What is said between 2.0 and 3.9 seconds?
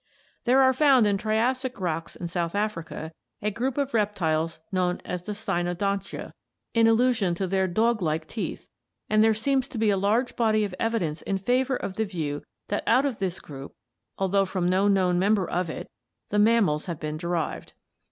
in South Africa a group